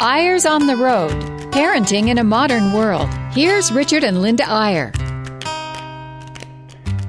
[0.00, 1.10] Eyres on the Road
[1.52, 3.08] Parenting in a Modern World.
[3.32, 4.92] Here's Richard and Linda Eyre.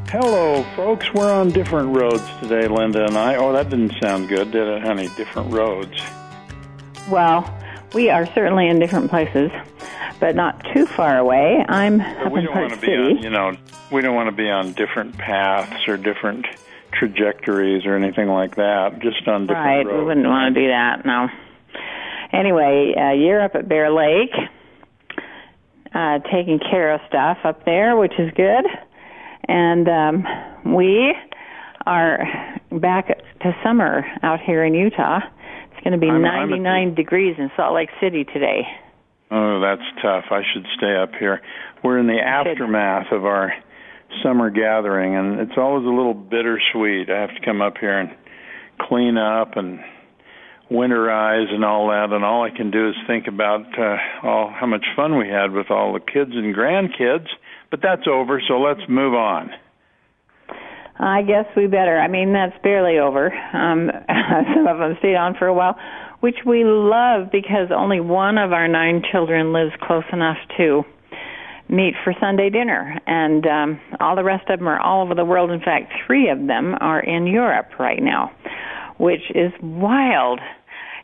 [0.10, 1.06] Hello, folks.
[1.14, 3.36] We're on different roads today, Linda and I.
[3.36, 5.08] Oh, that didn't sound good, did it, honey?
[5.18, 6.02] Different roads.
[7.12, 7.54] Well,
[7.94, 9.52] we are certainly in different places,
[10.20, 11.64] but not too far away.
[11.68, 13.18] I'm But up we in don't Park want to be City.
[13.18, 13.56] on, you know,
[13.92, 16.48] we don't want to be on different paths or different
[16.92, 19.00] trajectories or anything like that.
[19.00, 20.00] Just on different right, roads.
[20.00, 21.06] we wouldn't want to do that.
[21.06, 21.28] No.
[22.32, 24.32] Anyway, uh, you're up at Bear Lake,
[25.94, 28.66] uh, taking care of stuff up there, which is good.
[29.48, 31.14] And um, we
[31.86, 32.20] are
[32.72, 33.08] back
[33.42, 35.20] to summer out here in Utah.
[35.72, 38.68] It's going to be I'm- I'm at 99 degrees in Salt Lake City today.
[39.32, 40.26] Oh, that's tough.
[40.32, 41.42] I should stay up here.
[41.84, 43.54] We're in the aftermath of our
[44.24, 47.10] summer gathering, and it's always a little bittersweet.
[47.10, 48.10] I have to come up here and
[48.82, 49.80] clean up and
[50.72, 54.68] winterize and all that, and all I can do is think about uh, all how
[54.68, 57.28] much fun we had with all the kids and grandkids.
[57.72, 59.52] But that's over, so let's move on.
[61.00, 61.98] I guess we better.
[61.98, 63.34] I mean, that's barely over.
[63.54, 63.90] Um,
[64.54, 65.78] some of them stayed on for a while,
[66.20, 70.84] which we love because only one of our nine children lives close enough to
[71.70, 75.24] meet for Sunday dinner, and um, all the rest of them are all over the
[75.24, 75.52] world.
[75.52, 78.32] In fact, three of them are in Europe right now,
[78.98, 80.40] which is wild.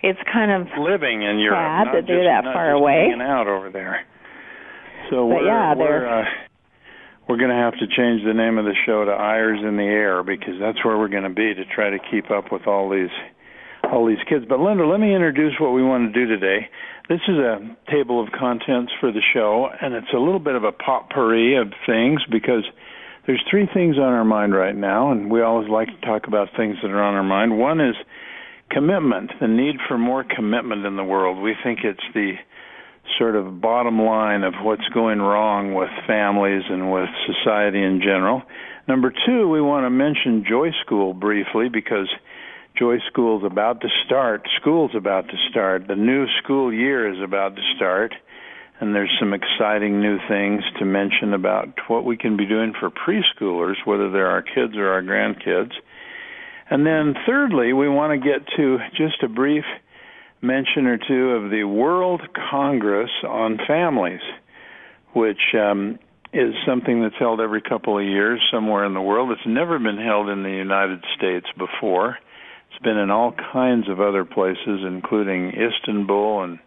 [0.06, 3.10] It's kind of Living in Europe, Sad not that they're that far away.
[3.10, 4.06] hanging out over there.
[5.10, 6.26] So But we're yeah, we're uh,
[7.28, 9.90] we're going to have to change the name of the show to Eyres in the
[9.90, 12.90] Air because that's where we're going to be to try to keep up with all
[12.90, 13.14] these
[13.92, 14.46] all these kids.
[14.48, 16.70] But Linda, let me introduce what we want to do today.
[17.10, 20.64] This is a table of contents for the show, and it's a little bit of
[20.64, 22.66] a potpourri of things because
[23.28, 26.50] there's three things on our mind right now, and we always like to talk about
[26.58, 27.58] things that are on our mind.
[27.60, 27.96] One is
[28.70, 31.42] commitment, the need for more commitment in the world.
[31.42, 32.34] We think it's the
[33.18, 38.44] sort of bottom line of what's going wrong with families and with society in general.
[38.88, 42.10] Number two, we want to mention Joy School briefly because
[42.78, 44.48] Joy School's about to start.
[44.60, 45.88] School's about to start.
[45.88, 48.14] The new school year is about to start.
[48.80, 52.90] And there's some exciting new things to mention about what we can be doing for
[52.90, 55.72] preschoolers, whether they're our kids or our grandkids.
[56.70, 59.66] And then thirdly, we want to get to just a brief
[60.42, 62.22] mention or two of the World
[62.52, 64.22] Congress on Families,
[65.14, 66.00] which um,
[66.34, 69.32] is something that's held every couple of years somewhere in the world.
[69.32, 72.18] It's never been held in the United States before.
[72.70, 76.60] It's been in all kinds of other places, including Istanbul and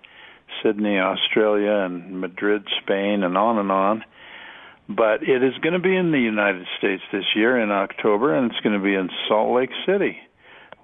[0.62, 4.04] Sydney, Australia, and Madrid, Spain, and on and on.
[4.88, 8.50] But it is going to be in the United States this year in October, and
[8.50, 10.18] it's going to be in Salt Lake City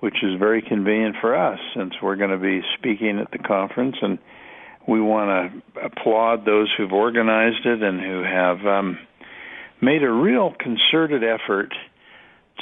[0.05, 3.97] which is very convenient for us since we're going to be speaking at the conference
[4.03, 4.19] and
[4.87, 8.99] we want to applaud those who've organized it and who have um,
[9.81, 11.73] made a real concerted effort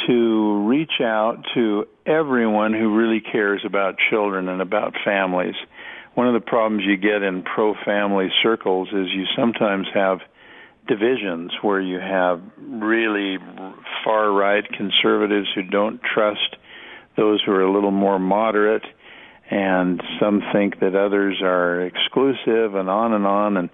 [0.06, 5.56] to reach out to everyone who really cares about children and about families.
[6.14, 10.20] One of the problems you get in pro family circles is you sometimes have
[10.86, 13.38] divisions where you have really
[14.04, 16.56] far right conservatives who don't trust
[17.16, 18.84] those who are a little more moderate
[19.50, 23.70] and some think that others are exclusive and on and on and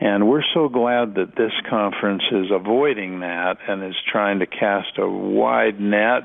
[0.00, 4.98] and we're so glad that this conference is avoiding that and is trying to cast
[4.98, 6.24] a wide net,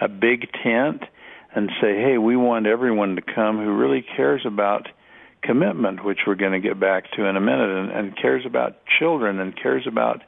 [0.00, 1.02] a big tent
[1.54, 4.88] and say, "Hey, we want everyone to come who really cares about
[5.42, 8.76] commitment, which we're going to get back to in a minute, and, and cares about
[8.98, 10.20] children and cares about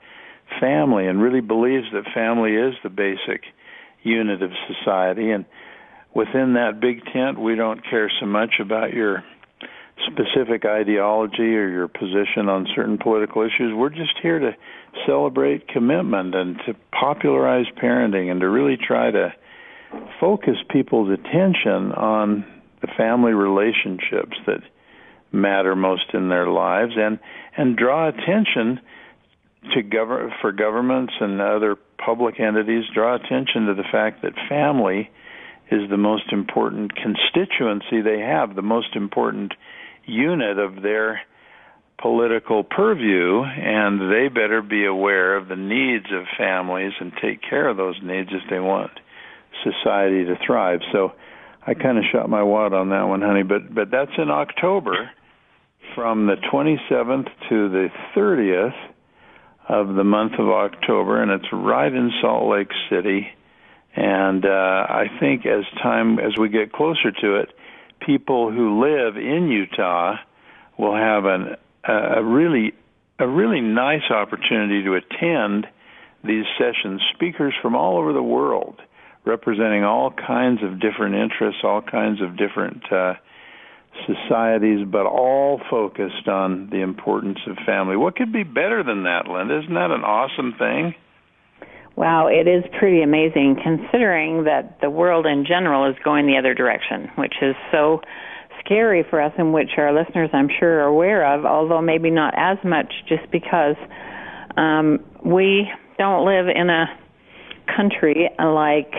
[0.60, 3.42] family and really believes that family is the basic
[4.02, 5.30] unit of society.
[5.30, 5.44] And
[6.14, 9.24] within that big tent we don't care so much about your
[10.06, 13.72] specific ideology or your position on certain political issues.
[13.74, 14.52] We're just here to
[15.06, 19.32] celebrate commitment and to popularize parenting and to really try to
[20.20, 22.44] focus people's attention on
[22.80, 24.62] the family relationships that
[25.32, 27.18] matter most in their lives and
[27.56, 28.80] and draw attention
[29.74, 35.10] to govern for governments and other public entities draw attention to the fact that family
[35.70, 39.54] is the most important constituency they have, the most important
[40.04, 41.22] unit of their
[42.00, 47.68] political purview, and they better be aware of the needs of families and take care
[47.68, 48.90] of those needs if they want
[49.62, 50.80] society to thrive.
[50.92, 51.12] So
[51.64, 55.10] I kind of shot my wad on that one, honey, but but that's in October
[55.94, 58.74] from the 27th to the 30th
[59.68, 63.28] of the month of October, and it's right in Salt Lake City.
[63.94, 67.50] And uh, I think as time as we get closer to it,
[68.00, 70.16] people who live in Utah
[70.78, 72.72] will have an, a really
[73.18, 75.66] a really nice opportunity to attend
[76.24, 77.00] these sessions.
[77.14, 78.80] Speakers from all over the world,
[79.24, 83.14] representing all kinds of different interests, all kinds of different uh,
[84.06, 87.96] societies, but all focused on the importance of family.
[87.96, 89.60] What could be better than that, Linda?
[89.60, 90.94] Isn't that an awesome thing?
[91.94, 96.54] Wow, it is pretty amazing considering that the world in general is going the other
[96.54, 98.00] direction, which is so
[98.64, 102.32] scary for us and which our listeners I'm sure are aware of, although maybe not
[102.36, 103.76] as much just because
[104.56, 105.68] um, we
[105.98, 106.86] don't live in a
[107.76, 108.92] country like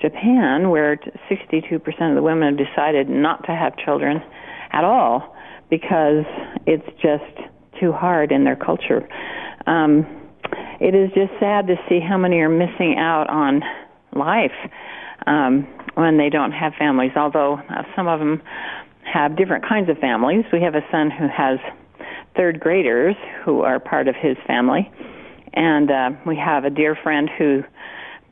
[0.00, 0.96] Japan where
[1.30, 1.76] 62%
[2.08, 4.22] of the women have decided not to have children
[4.72, 5.36] at all
[5.68, 6.24] because
[6.66, 7.48] it's just
[7.80, 9.08] too hard in their culture.
[9.66, 10.06] Um,
[10.80, 13.62] it is just sad to see how many are missing out on
[14.14, 14.56] life
[15.26, 17.12] um, when they don't have families.
[17.16, 18.42] Although uh, some of them
[19.04, 20.44] have different kinds of families.
[20.52, 21.58] We have a son who has
[22.36, 24.90] third graders who are part of his family,
[25.52, 27.62] and uh, we have a dear friend who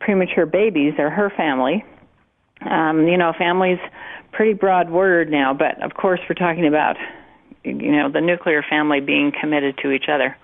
[0.09, 1.85] premature babies are her family.
[2.63, 3.79] Um, you know, family's
[4.33, 6.97] pretty broad word now, but of course we're talking about
[7.63, 10.35] you know the nuclear family being committed to each other.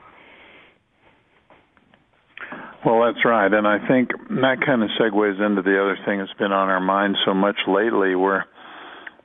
[2.84, 3.50] Well, that's right.
[3.50, 6.80] And I think that kind of segues into the other thing that's been on our
[6.80, 8.14] mind so much lately.
[8.14, 8.44] We're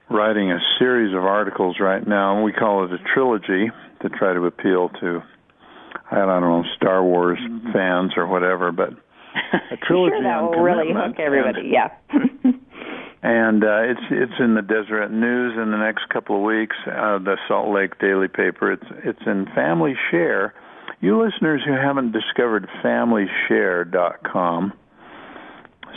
[0.09, 3.69] writing a series of articles right now, and we call it a trilogy
[4.03, 5.21] to try to appeal to,
[6.09, 7.73] I don't know, Star Wars mm-hmm.
[7.73, 8.91] fans or whatever, but
[9.71, 11.89] a trilogy sure that on will really hook everybody, and, yeah.
[13.23, 16.75] and uh, it's it's in the Deseret News in the next couple of weeks.
[16.85, 18.71] Uh, the Salt Lake Daily Paper.
[18.71, 20.53] It's it's in Family Share
[21.01, 24.73] you listeners who haven't discovered FamilyShare.com,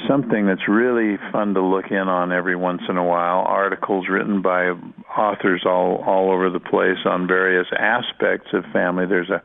[0.09, 3.41] something that's really fun to look in on every once in a while.
[3.41, 4.71] Articles written by
[5.19, 9.07] authors all all over the place on various aspects of family.
[9.07, 9.43] There's a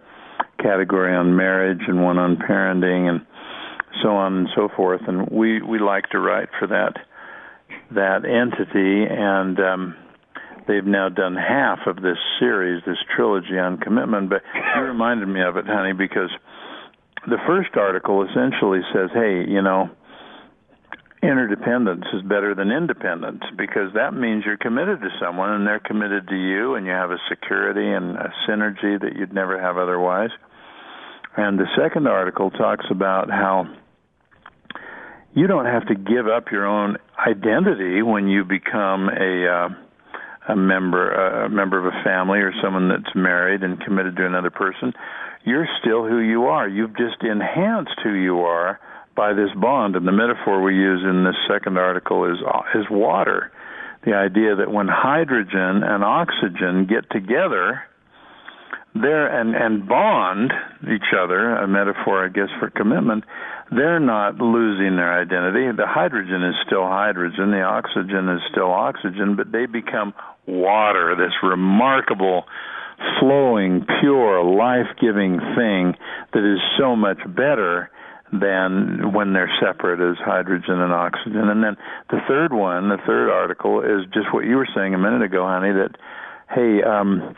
[0.61, 3.25] category on marriage and one on parenting and
[4.01, 5.01] so on and so forth.
[5.07, 6.95] And we we like to write for that
[7.91, 9.95] that entity and um,
[10.67, 14.29] they've now done half of this series, this trilogy on commitment.
[14.29, 14.43] But
[14.75, 16.29] you reminded me of it, honey, because
[17.25, 19.89] the first article essentially says, hey, you know,
[21.23, 26.27] interdependence is better than independence because that means you're committed to someone and they're committed
[26.27, 30.29] to you and you have a security and a synergy that you'd never have otherwise.
[31.35, 33.65] And the second article talks about how
[35.37, 39.69] you don't have to give up your own identity when you become a uh,
[40.49, 44.49] a member a member of a family or someone that's married and committed to another
[44.49, 44.93] person.
[45.45, 46.67] You're still who you are.
[46.67, 48.79] You've just enhanced who you are
[49.15, 49.95] by this bond.
[49.95, 52.39] And the metaphor we use in this second article is
[52.73, 53.51] is water.
[54.05, 57.83] The idea that when hydrogen and oxygen get together
[58.95, 60.51] there and and bond
[60.83, 63.23] each other a metaphor i guess for commitment
[63.71, 65.75] they're not losing their identity.
[65.75, 67.51] The hydrogen is still hydrogen.
[67.51, 70.13] The oxygen is still oxygen but they become
[70.47, 72.45] water this remarkable
[73.19, 75.93] flowing pure life-giving thing
[76.33, 77.91] that is so much better
[78.31, 81.47] than when they're separate as hydrogen and oxygen.
[81.47, 81.77] And then
[82.09, 85.45] the third one the third article is just what you were saying a minute ago
[85.45, 85.95] honey that
[86.49, 87.35] hey um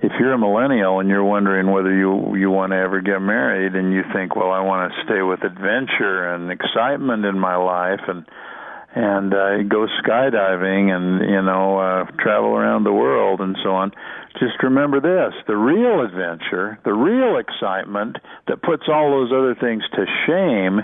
[0.00, 3.74] if you're a millennial and you're wondering whether you you want to ever get married
[3.74, 8.00] and you think well I want to stay with adventure and excitement in my life
[8.06, 8.24] and
[8.94, 13.90] and uh, go skydiving and you know uh, travel around the world and so on
[14.38, 19.82] just remember this the real adventure the real excitement that puts all those other things
[19.94, 20.80] to shame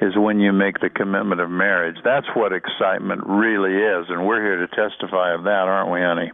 [0.00, 1.96] is when you make the commitment of marriage.
[2.04, 6.30] That's what excitement really is and we're here to testify of that aren't we honey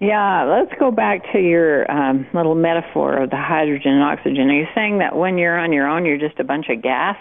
[0.00, 4.50] yeah, let's go back to your um, little metaphor of the hydrogen and oxygen.
[4.50, 7.16] Are you saying that when you're on your own, you're just a bunch of gas?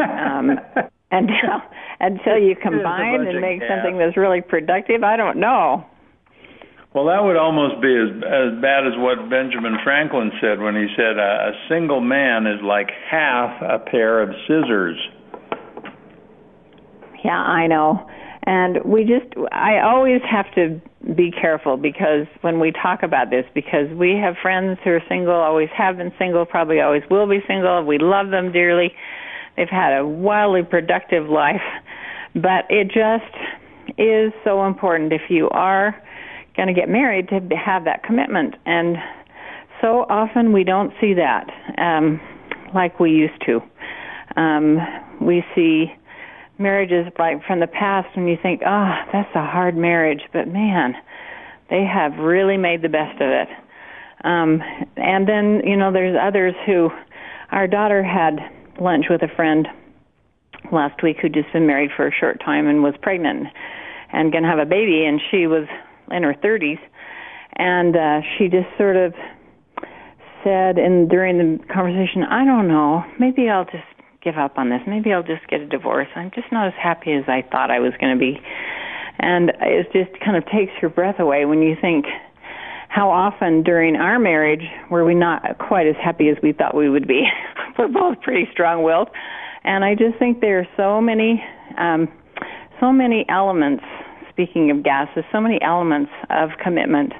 [0.00, 0.58] um,
[1.10, 1.62] until
[2.00, 5.04] until you combine and make something that's really productive?
[5.04, 5.86] I don't know.
[6.94, 10.86] Well, that would almost be as as bad as what Benjamin Franklin said when he
[10.96, 14.96] said a, a single man is like half a pair of scissors.
[17.24, 18.08] Yeah, I know.
[18.46, 20.80] And we just I always have to
[21.16, 25.34] be careful because when we talk about this, because we have friends who are single,
[25.34, 27.84] always have been single, probably always will be single.
[27.84, 28.94] We love them dearly.
[29.56, 31.62] They've had a wildly productive life,
[32.34, 36.00] but it just is so important if you are
[36.56, 38.54] going to get married to have that commitment.
[38.64, 38.96] And
[39.80, 42.20] so often we don't see that um,
[42.74, 43.60] like we used to.
[44.40, 44.78] Um,
[45.20, 45.86] we see
[46.58, 50.94] marriages like from the past when you think, oh, that's a hard marriage, but man,
[51.70, 53.48] they have really made the best of it.
[54.24, 54.62] Um,
[54.96, 56.90] and then, you know, there's others who,
[57.50, 58.38] our daughter had
[58.80, 59.68] lunch with a friend
[60.72, 63.46] last week who'd just been married for a short time and was pregnant
[64.12, 65.66] and going to have a baby, and she was
[66.10, 66.78] in her 30s.
[67.54, 69.14] And uh, she just sort of
[70.44, 73.84] said, and during the conversation, I don't know, maybe I'll just
[74.26, 74.80] give up on this.
[74.88, 76.08] Maybe I'll just get a divorce.
[76.16, 78.40] I'm just not as happy as I thought I was going to be.
[79.20, 82.04] And it just kind of takes your breath away when you think
[82.88, 86.90] how often during our marriage were we not quite as happy as we thought we
[86.90, 87.22] would be.
[87.78, 89.10] We're both pretty strong-willed,
[89.64, 91.42] and I just think there are so many,
[91.78, 92.08] um,
[92.80, 93.84] so many elements.
[94.30, 97.12] Speaking of gases, so many elements of commitment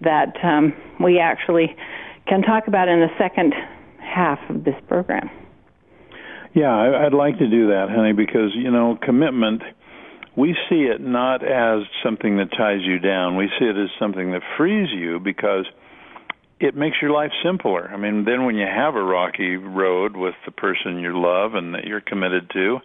[0.00, 1.76] that um, we actually
[2.26, 3.54] can talk about in the second
[4.00, 5.30] half of this program.
[6.54, 6.72] Yeah,
[7.04, 9.62] I'd like to do that, honey, because you know, commitment.
[10.36, 13.36] We see it not as something that ties you down.
[13.36, 15.66] We see it as something that frees you because
[16.60, 17.88] it makes your life simpler.
[17.92, 21.74] I mean, then when you have a rocky road with the person you love and
[21.74, 22.78] that you're committed to,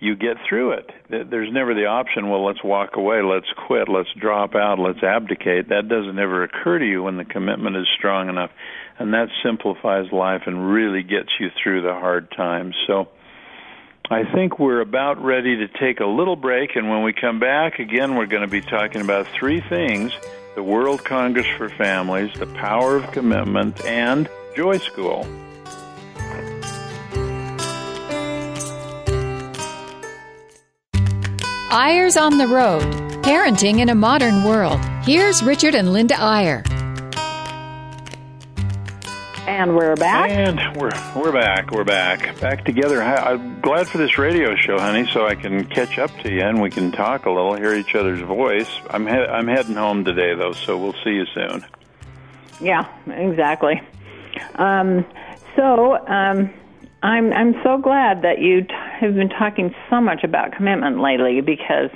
[0.00, 0.90] you get through it.
[1.08, 5.68] There's never the option, well, let's walk away, let's quit, let's drop out, let's abdicate.
[5.68, 8.50] That doesn't ever occur to you when the commitment is strong enough
[8.98, 12.74] and that simplifies life and really gets you through the hard times.
[12.86, 13.08] So
[14.10, 17.78] I think we're about ready to take a little break, and when we come back,
[17.78, 20.12] again, we're going to be talking about three things
[20.54, 25.26] the World Congress for Families, the power of commitment, and Joy School.
[31.72, 32.84] Eyres on the Road
[33.24, 34.78] Parenting in a Modern World.
[35.02, 36.62] Here's Richard and Linda Eyre.
[39.54, 40.30] And we're back.
[40.30, 41.70] And we're we're back.
[41.70, 42.40] We're back.
[42.40, 43.00] Back together.
[43.00, 46.60] I'm glad for this radio show, honey, so I can catch up to you and
[46.60, 48.68] we can talk a little, hear each other's voice.
[48.90, 51.64] I'm he- I'm heading home today though, so we'll see you soon.
[52.60, 53.80] Yeah, exactly.
[54.56, 55.06] Um,
[55.54, 56.52] so um,
[57.04, 61.40] I'm I'm so glad that you t- have been talking so much about commitment lately
[61.42, 61.90] because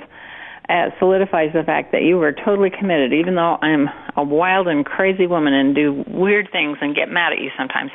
[0.69, 4.85] uh, solidifies the fact that you were totally committed, even though I'm a wild and
[4.85, 7.91] crazy woman and do weird things and get mad at you sometimes.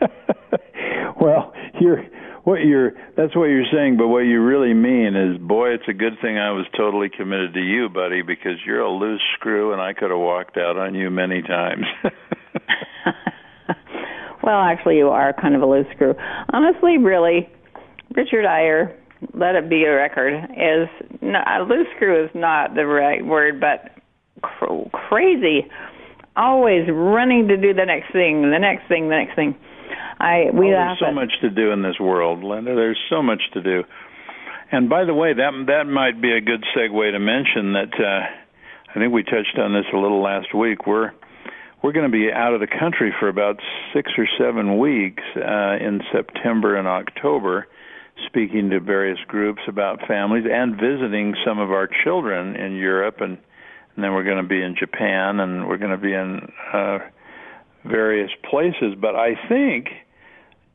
[1.20, 2.04] well, you're
[2.44, 5.92] what you're that's what you're saying, but what you really mean is, boy, it's a
[5.92, 9.82] good thing I was totally committed to you, buddy, because you're a loose screw, and
[9.82, 11.84] I could have walked out on you many times.
[14.42, 16.14] well, actually, you are kind of a loose screw.
[16.52, 17.48] Honestly, really,
[18.16, 18.96] Richard Eyre
[19.34, 20.88] let it be a record is
[21.20, 23.90] no, loose screw is not the right word, but
[24.42, 25.66] cr- crazy,
[26.36, 29.56] always running to do the next thing, the next thing, the next thing.
[30.20, 32.74] I we oh, there's so at, much to do in this world, Linda.
[32.74, 33.84] There's so much to do.
[34.70, 38.26] And by the way, that that might be a good segue to mention that uh,
[38.90, 40.86] I think we touched on this a little last week.
[40.86, 41.12] We're
[41.82, 43.60] we're going to be out of the country for about
[43.94, 47.68] six or seven weeks uh, in September and October
[48.26, 53.38] speaking to various groups about families and visiting some of our children in Europe and
[53.96, 56.98] and then we're going to be in Japan and we're going to be in uh
[57.84, 58.94] various places.
[59.00, 59.88] But I think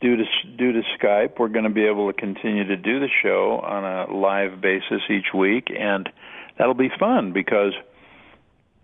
[0.02, 0.24] due to
[0.58, 3.84] due to Skype we're going to be able to continue to do the show on
[3.84, 6.10] a live basis each week and
[6.58, 7.74] that'll be fun because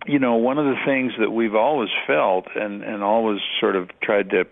[0.05, 3.89] you know one of the things that we've always felt and and always sort of
[4.01, 4.45] tried to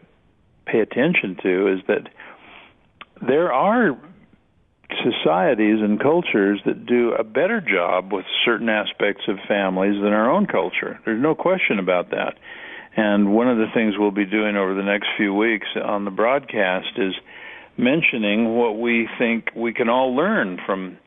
[0.66, 2.10] pay attention to is that
[3.26, 3.98] there are
[5.04, 10.32] societies and cultures that do a better job with certain aspects of families than our
[10.32, 11.00] own culture.
[11.06, 12.36] There's no question about that.
[12.96, 16.12] And one of the things we'll be doing over the next few weeks on the
[16.12, 17.14] broadcast is
[17.78, 20.98] mentioning what we think we can all learn from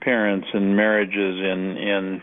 [0.00, 2.22] parents and marriages in in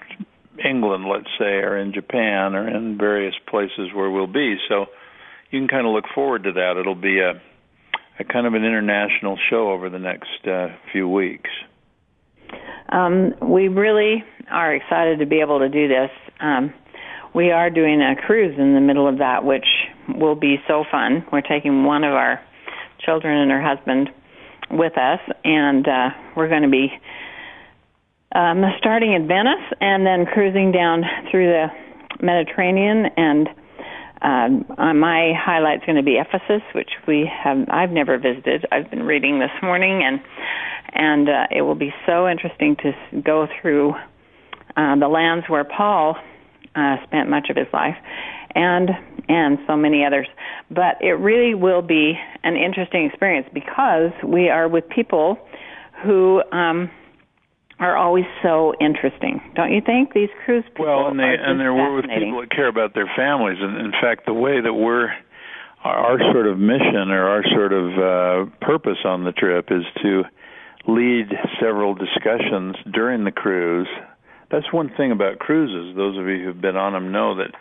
[0.63, 4.55] England, let's say, or in Japan, or in various places where we'll be.
[4.69, 4.85] So
[5.51, 6.77] you can kind of look forward to that.
[6.77, 7.41] It'll be a
[8.19, 11.49] a kind of an international show over the next uh, few weeks.
[12.89, 16.09] Um, we really are excited to be able to do this.
[16.39, 16.73] Um,
[17.33, 19.65] we are doing a cruise in the middle of that, which
[20.07, 21.25] will be so fun.
[21.31, 22.41] We're taking one of our
[22.99, 24.09] children and her husband
[24.71, 26.87] with us, and uh, we're going to be
[28.33, 31.67] um, starting in Venice and then cruising down through the
[32.21, 33.49] Mediterranean and
[34.25, 38.65] um, uh, my highlight's going to be Ephesus, which we have I've never visited.
[38.71, 40.19] I've been reading this morning, and
[40.93, 43.93] and uh, it will be so interesting to go through
[44.75, 46.17] uh, the lands where Paul
[46.75, 47.95] uh, spent much of his life,
[48.55, 48.89] and
[49.29, 50.27] and so many others.
[50.71, 52.13] But it really will be
[52.43, 55.37] an interesting experience because we are with people
[56.03, 56.89] who um,
[57.79, 60.13] are always so interesting, don't you think?
[60.13, 63.11] These cruise people well, and they are and they're with people that care about their
[63.15, 65.09] families, and in fact, the way that we're
[65.83, 70.23] our sort of mission or our sort of uh, purpose on the trip is to
[70.87, 71.27] lead
[71.61, 73.87] several discussions during the cruise.
[74.49, 75.95] That's one thing about cruises.
[75.95, 77.51] Those of you who've been on them know that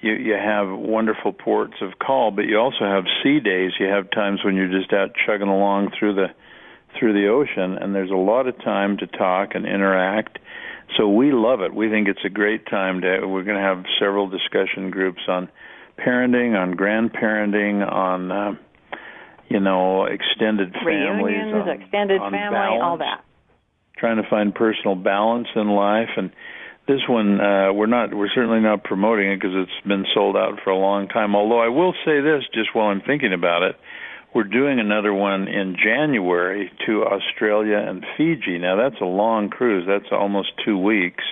[0.00, 3.72] you you have wonderful ports of call, but you also have sea days.
[3.80, 6.26] You have times when you're just out chugging along through the
[6.98, 10.38] through the ocean, and there's a lot of time to talk and interact.
[10.96, 11.74] So we love it.
[11.74, 13.26] We think it's a great time to.
[13.26, 15.48] We're going to have several discussion groups on
[15.98, 18.52] parenting, on grandparenting, on uh,
[19.48, 23.24] you know extended families, reunions, on, extended on family, balance, all that.
[23.96, 26.30] Trying to find personal balance in life, and
[26.86, 28.12] this one uh, we're not.
[28.12, 31.34] We're certainly not promoting it because it's been sold out for a long time.
[31.34, 33.76] Although I will say this, just while I'm thinking about it.
[34.34, 38.58] We're doing another one in January to Australia and Fiji.
[38.58, 39.84] Now that's a long cruise.
[39.86, 41.24] That's almost two weeks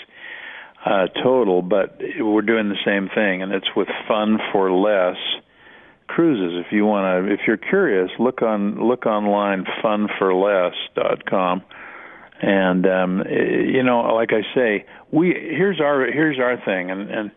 [0.85, 5.17] uh, total, but we're doing the same thing, and it's with Fun for Less
[6.09, 6.65] cruises.
[6.67, 11.63] If you want to, if you're curious, look on look online funforless.com.
[12.43, 17.31] And um, you know, like I say, we here's our here's our thing, and and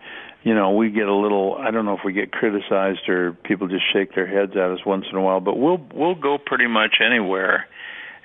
[0.44, 1.56] you know, we get a little.
[1.56, 4.86] I don't know if we get criticized or people just shake their heads at us
[4.86, 7.68] once in a while, but we'll we'll go pretty much anywhere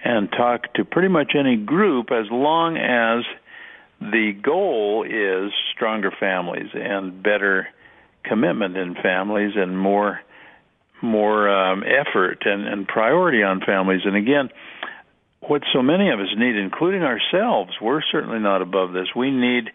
[0.04, 3.24] and talk to pretty much any group as long as
[4.00, 7.68] the goal is stronger families and better
[8.24, 10.20] commitment in families and more
[11.00, 14.00] more um, effort and, and priority on families.
[14.04, 14.50] And again,
[15.40, 19.06] what so many of us need, including ourselves, we're certainly not above this.
[19.14, 19.70] We need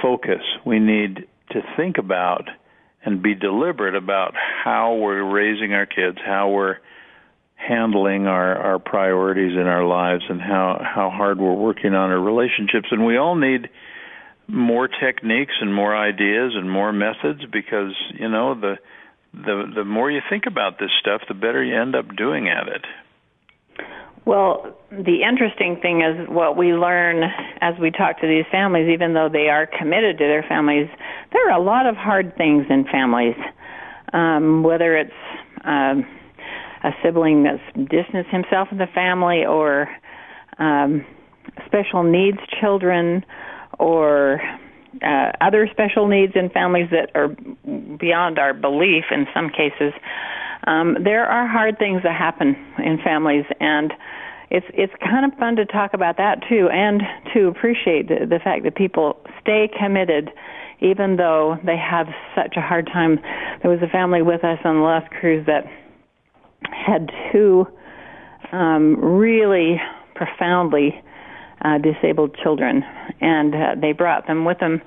[0.00, 0.40] focus.
[0.64, 2.48] We need to think about
[3.04, 4.34] and be deliberate about
[4.64, 6.76] how we're raising our kids, how we're
[7.54, 12.20] handling our our priorities in our lives and how how hard we're working on our
[12.20, 12.88] relationships.
[12.90, 13.68] And we all need
[14.48, 18.76] more techniques and more ideas and more methods because you know the
[19.32, 22.68] the the more you think about this stuff the better you end up doing at
[22.68, 22.84] it
[24.26, 27.22] well the interesting thing is what we learn
[27.60, 30.88] as we talk to these families even though they are committed to their families
[31.32, 33.36] there are a lot of hard things in families
[34.12, 35.10] um whether it's
[35.64, 36.04] um
[36.86, 39.88] a sibling that's distanced himself from the family or
[40.58, 41.04] um,
[41.66, 43.24] special needs children
[43.78, 44.40] or
[45.02, 47.28] uh, other special needs in families that are
[47.98, 49.92] beyond our belief in some cases.
[50.66, 53.92] Um, there are hard things that happen in families, and
[54.50, 57.02] it's it's kind of fun to talk about that too, and
[57.34, 60.30] to appreciate the, the fact that people stay committed
[60.80, 63.18] even though they have such a hard time.
[63.62, 65.64] There was a family with us on the last cruise that
[66.70, 67.66] had two
[68.52, 69.80] um, really
[70.14, 71.02] profoundly
[71.64, 72.82] uh, disabled children,
[73.20, 74.80] and uh, they brought them with them,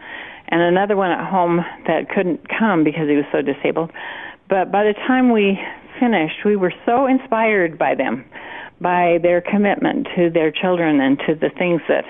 [0.49, 3.91] and another one at home that couldn't come because he was so disabled.
[4.49, 5.59] But by the time we
[5.99, 8.25] finished, we were so inspired by them,
[8.81, 12.05] by their commitment to their children and to the things that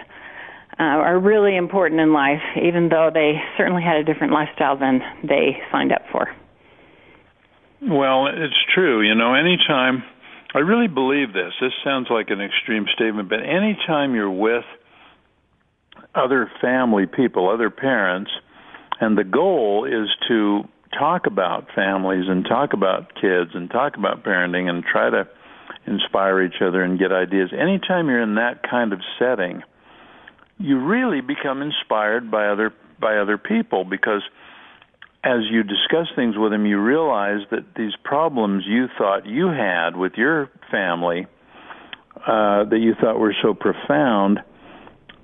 [0.79, 5.01] uh, are really important in life, even though they certainly had a different lifestyle than
[5.27, 6.33] they signed up for.
[7.81, 9.01] Well, it's true.
[9.01, 10.03] You know, anytime,
[10.53, 11.51] I really believe this.
[11.59, 14.63] This sounds like an extreme statement, but anytime you're with
[16.15, 18.31] other family people, other parents,
[19.01, 20.63] and the goal is to
[20.97, 25.27] talk about families and talk about kids and talk about parenting and try to
[25.85, 27.51] inspire each other and get ideas.
[27.53, 29.63] Anytime you're in that kind of setting,
[30.57, 34.21] you really become inspired by other by other people because
[35.23, 39.95] as you discuss things with them, you realize that these problems you thought you had
[39.95, 41.27] with your family,
[42.15, 44.39] uh, that you thought were so profound,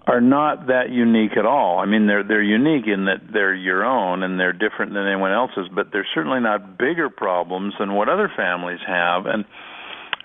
[0.08, 1.80] are not that unique at all.
[1.80, 5.32] I mean, they're they're unique in that they're your own and they're different than anyone
[5.32, 9.46] else's, but they're certainly not bigger problems than what other families have and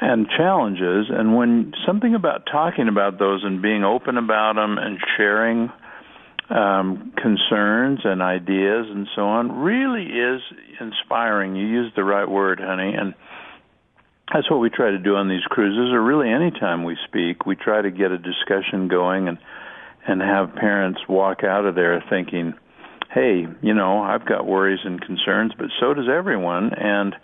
[0.00, 1.06] and challenges.
[1.08, 5.70] And when something about talking about those and being open about them and sharing
[6.50, 10.42] um, concerns and ideas and so on really is
[10.80, 11.54] inspiring.
[11.54, 13.14] You used the right word, honey, and
[14.32, 17.46] that's what we try to do on these cruises, or really any time we speak.
[17.46, 19.38] We try to get a discussion going and
[20.06, 22.54] and have parents walk out of there thinking,
[23.10, 27.16] "Hey, you know, I've got worries and concerns, but so does everyone, and."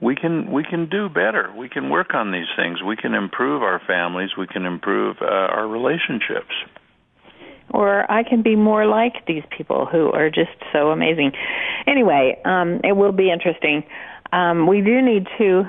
[0.00, 1.52] we can we can do better.
[1.56, 2.80] We can work on these things.
[2.84, 4.30] We can improve our families.
[4.38, 6.54] We can improve uh, our relationships
[7.70, 11.32] or I can be more like these people who are just so amazing.
[11.86, 13.84] Anyway, um, it will be interesting.
[14.32, 15.64] Um, we do need to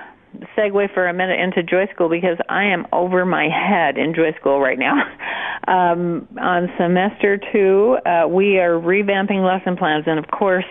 [0.57, 4.33] segue for a minute into Joy School because I am over my head in Joy
[4.39, 4.93] School right now.
[5.67, 10.65] um, on semester two, uh, we are revamping lesson plans, and of course,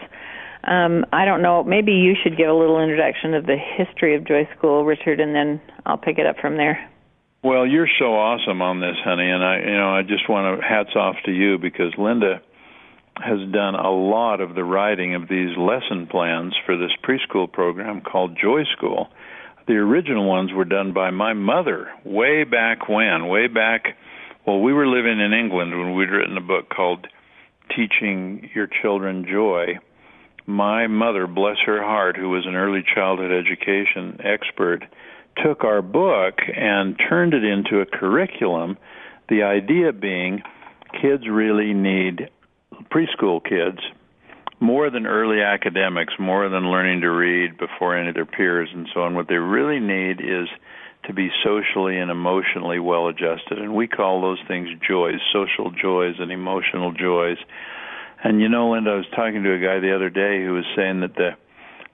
[0.65, 1.65] um, I don't know.
[1.65, 5.35] Maybe you should give a little introduction of the history of Joy School, Richard, and
[5.35, 6.89] then I'll pick it up from there.
[7.43, 10.67] Well, you're so awesome on this, honey, and I, you know, I just want to
[10.67, 12.43] hats off to you because Linda
[13.17, 18.01] has done a lot of the writing of these lesson plans for this preschool program
[18.01, 19.09] called Joy School.
[19.69, 23.97] The original ones were done by my mother way back when, way back.
[24.47, 27.07] Well, we were living in England when we'd written a book called
[27.77, 29.79] Teaching Your Children Joy
[30.49, 34.83] my mother, bless her heart, who was an early childhood education expert,
[35.45, 38.79] took our book and turned it into a curriculum.
[39.29, 40.43] The idea being
[41.03, 42.31] kids really need
[42.91, 43.79] preschool kids
[44.61, 48.89] more than early academics, more than learning to read before any of their peers and
[48.93, 49.15] so on.
[49.15, 50.49] What they really need is
[51.05, 53.59] to be socially and emotionally well adjusted.
[53.59, 57.39] And we call those things joys, social joys and emotional joys.
[58.23, 60.65] And you know, Linda, I was talking to a guy the other day who was
[60.77, 61.31] saying that the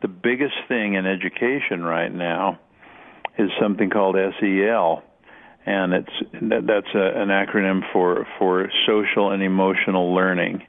[0.02, 2.58] the biggest thing in education right now
[3.38, 5.02] is something called SEL,
[5.64, 10.62] and it's that, that's a, an acronym for for social and emotional learning.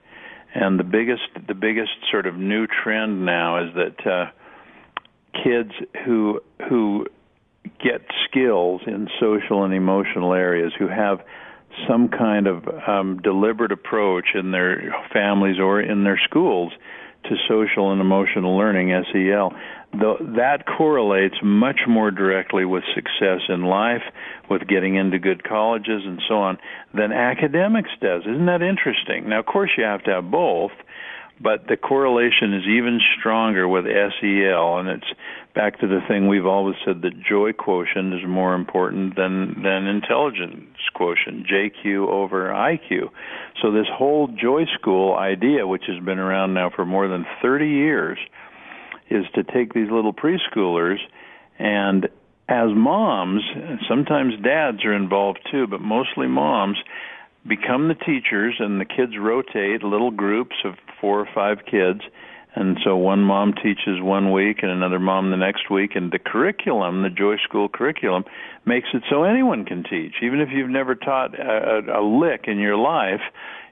[0.56, 4.32] And the biggest the biggest sort of new trend now is that uh,
[5.44, 5.72] kids
[6.06, 6.40] who
[6.70, 7.08] who
[7.84, 11.20] get skills in social and emotional areas who have
[11.86, 16.72] some kind of um, deliberate approach in their families or in their schools
[17.26, 19.52] to social and emotional learning, SEL,
[20.00, 24.04] the, that correlates much more directly with success in life,
[24.50, 26.58] with getting into good colleges and so on,
[26.94, 28.22] than academics does.
[28.24, 29.30] Isn't that interesting?
[29.30, 30.72] Now, of course, you have to have both,
[31.42, 35.12] but the correlation is even stronger with SEL, and it's
[35.54, 39.88] back to the thing we've always said that joy quotient is more important than than
[39.88, 43.10] intelligence quotient, JQ over IQ.
[43.62, 47.68] So this whole joy school idea, which has been around now for more than 30
[47.68, 48.18] years,
[49.10, 50.98] is to take these little preschoolers
[51.60, 52.10] and
[52.48, 53.42] as moms,
[53.90, 56.78] sometimes dads are involved too, but mostly moms,
[57.48, 62.02] become the teachers and the kids rotate little groups of four or five kids.
[62.54, 65.96] And so one mom teaches one week and another mom the next week.
[65.96, 68.24] And the curriculum the joy school curriculum
[68.66, 70.14] makes it so anyone can teach.
[70.22, 73.22] Even if you've never taught a, a lick in your life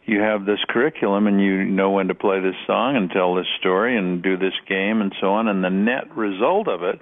[0.06, 3.48] you have this curriculum and you know when to play this song and tell this
[3.60, 7.02] story and do this game and so on and the net result of it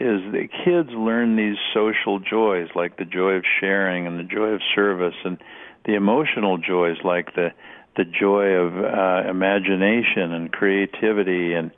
[0.00, 4.48] is that kids learn these social joys like the joy of sharing and the joy
[4.48, 5.38] of service and
[5.84, 7.48] the emotional joys like the
[7.96, 11.70] the joy of uh, imagination and creativity and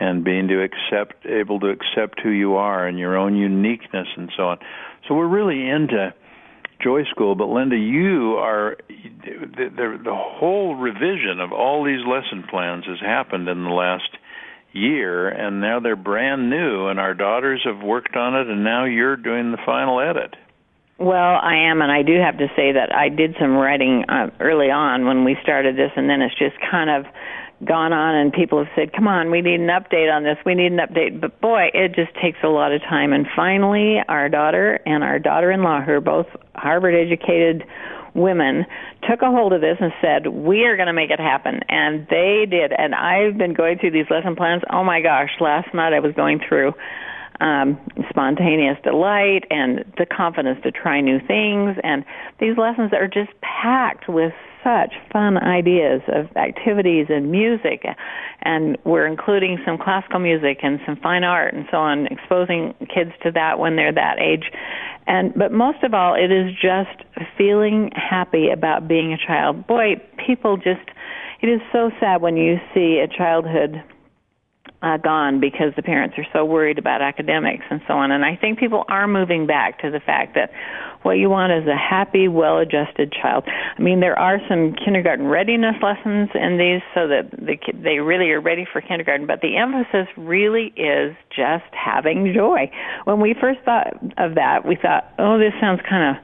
[0.00, 4.30] and being to accept able to accept who you are and your own uniqueness and
[4.36, 4.58] so on.
[5.06, 6.14] So we're really into
[6.82, 12.44] Joy School, but Linda, you are the, the, the whole revision of all these lesson
[12.48, 14.10] plans has happened in the last
[14.72, 18.84] year, and now they're brand new, and our daughters have worked on it, and now
[18.84, 20.34] you're doing the final edit.
[20.98, 24.30] Well, I am, and I do have to say that I did some writing uh,
[24.40, 27.10] early on when we started this, and then it's just kind of
[27.64, 30.36] gone on, and people have said, "Come on, we need an update on this.
[30.44, 33.12] We need an update." But boy, it just takes a lot of time.
[33.12, 37.64] And finally, our daughter and our daughter-in-law, who are both Harvard-educated
[38.14, 38.64] women,
[39.08, 42.06] took a hold of this and said, "We are going to make it happen," and
[42.08, 42.72] they did.
[42.72, 44.62] And I've been going through these lesson plans.
[44.70, 45.30] Oh my gosh!
[45.40, 46.74] Last night I was going through
[47.40, 47.78] um,
[48.10, 51.76] spontaneous delight and the confidence to try new things.
[51.82, 52.04] And
[52.40, 57.84] these lessons are just packed with such fun ideas of activities and music.
[58.42, 63.12] And we're including some classical music and some fine art and so on, exposing kids
[63.22, 64.50] to that when they're that age.
[65.06, 67.04] And but most of all, it is just
[67.36, 69.66] feeling happy about being a child.
[69.66, 69.94] Boy,
[70.24, 70.90] people just
[71.40, 73.82] it is so sad when you see a childhood
[74.82, 78.12] uh, gone because the parents are so worried about academics and so on.
[78.12, 80.50] And I think people are moving back to the fact that
[81.02, 83.44] what you want is a happy, well-adjusted child.
[83.46, 88.30] I mean, there are some kindergarten readiness lessons in these so that the, they really
[88.30, 92.70] are ready for kindergarten, but the emphasis really is just having joy.
[93.04, 96.22] When we first thought of that, we thought, oh, this sounds kind of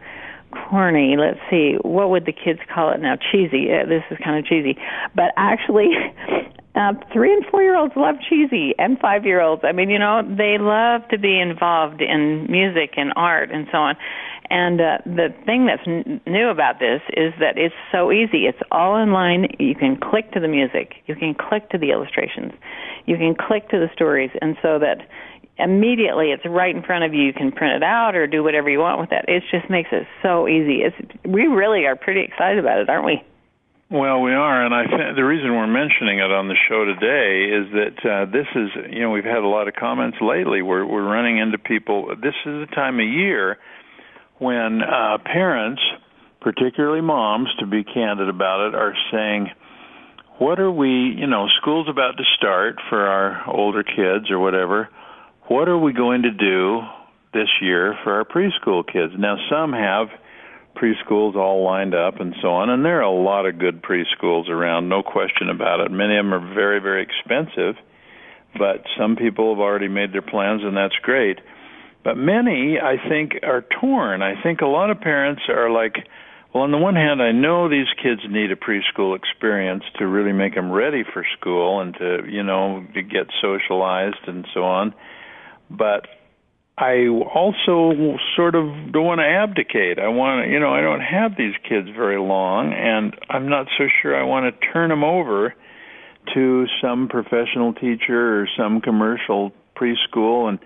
[0.55, 1.17] corny.
[1.19, 3.17] Let's see, what would the kids call it now?
[3.17, 3.69] Cheesy.
[3.73, 4.79] Uh, this is kind of cheesy,
[5.15, 5.91] but actually,
[6.75, 9.63] uh, three and four year olds love cheesy, and five year olds.
[9.65, 13.79] I mean, you know, they love to be involved in music and art and so
[13.79, 13.97] on.
[14.51, 18.47] And uh, the thing that's n- new about this is that it's so easy.
[18.47, 19.49] It's all online.
[19.59, 20.97] You can click to the music.
[21.07, 22.53] You can click to the illustrations.
[23.07, 25.09] You can click to the stories, and so that
[25.59, 27.23] immediately it's right in front of you.
[27.23, 29.25] You can print it out or do whatever you want with that.
[29.29, 30.83] It just makes it so easy.
[30.83, 33.23] It's we really are pretty excited about it, aren't we?
[33.91, 37.53] Well, we are, and I think the reason we're mentioning it on the show today
[37.53, 40.63] is that uh, this is, you know, we've had a lot of comments lately.
[40.63, 42.09] We're we're running into people.
[42.17, 43.59] This is the time of year
[44.39, 45.83] when uh, parents,
[46.41, 49.51] particularly moms, to be candid about it, are saying,
[50.39, 50.89] "What are we?
[50.89, 54.89] You know, school's about to start for our older kids or whatever.
[55.49, 56.81] What are we going to do
[57.35, 60.09] this year for our preschool kids?" Now, some have
[60.75, 62.71] preschools all lined up and so on.
[62.71, 65.91] And there are a lot of good preschools around, no question about it.
[65.91, 67.77] Many of them are very, very expensive,
[68.59, 71.39] but some people have already made their plans, and that's great.
[72.05, 74.23] But many, I think, are torn.
[74.23, 75.97] I think a lot of parents are like,
[76.53, 80.33] well, on the one hand, I know these kids need a preschool experience to really
[80.33, 84.95] make them ready for school and to, you know, to get socialized and so on.
[85.69, 86.07] But
[86.77, 90.01] I also sort of don't want to abdicate.
[90.01, 93.67] I want to, you know, I don't have these kids very long, and I'm not
[93.79, 95.55] so sure I want to turn them over
[96.35, 100.59] to some professional teacher or some commercial preschool and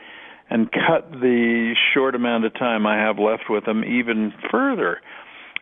[0.50, 5.02] and cut the short amount of time I have left with them even further.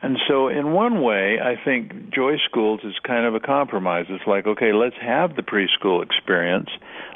[0.02, 4.04] And so, in one way, I think Joy Schools is kind of a compromise.
[4.11, 6.68] It's like, okay, let's have the preschool experience.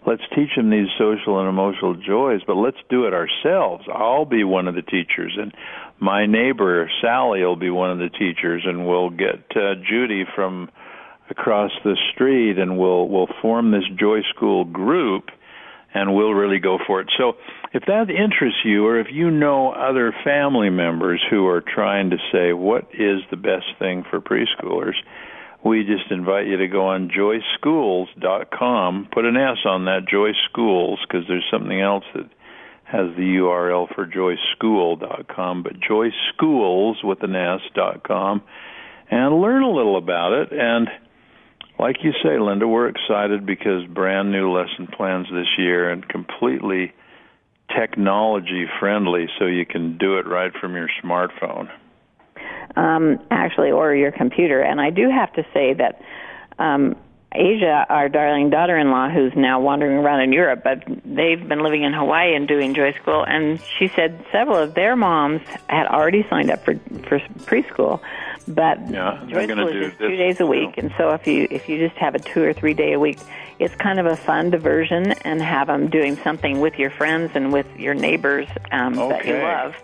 [0.06, 3.84] Let's teach them these social and emotional joys, but let's do it ourselves.
[3.92, 5.52] I'll be one of the teachers, and
[6.00, 10.70] my neighbor, Sally, will be one of the teachers, and we'll get uh, Judy from
[11.28, 15.30] across the street, and we'll, we'll form this Joy School group
[15.94, 17.08] and we'll really go for it.
[17.18, 17.32] So
[17.72, 22.16] if that interests you or if you know other family members who are trying to
[22.32, 24.94] say what is the best thing for preschoolers,
[25.64, 30.98] we just invite you to go on joyschools.com, put an S on that Joy Schools
[31.06, 32.30] because there's something else that
[32.84, 38.42] has the URL for joyschool.com, but joyschools with an S.com
[39.10, 40.88] and learn a little about it and
[41.80, 46.92] like you say, Linda, we're excited because brand new lesson plans this year and completely
[47.74, 51.70] technology friendly, so you can do it right from your smartphone.
[52.76, 54.60] Um, actually, or your computer.
[54.60, 56.02] And I do have to say that
[56.58, 56.96] um,
[57.32, 61.92] Asia, our darling daughter-in-law, who's now wandering around in Europe, but they've been living in
[61.92, 66.50] Hawaii and doing Joy School, and she said several of their moms had already signed
[66.50, 66.74] up for
[67.08, 68.00] for preschool,
[68.48, 71.68] but yeah, Joy School is just two days a week, and so if you if
[71.68, 73.18] you just have a two or three day a week,
[73.60, 77.52] it's kind of a fun diversion, and have them doing something with your friends and
[77.52, 79.08] with your neighbors um, okay.
[79.08, 79.76] that you love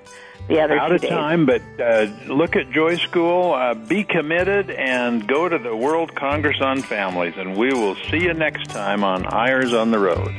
[0.49, 1.11] the other out of days.
[1.11, 6.15] time, but uh, look at Joy School, uh, be committed, and go to the World
[6.15, 7.35] Congress on Families.
[7.37, 10.35] And we will see you next time on Eyres on the Road.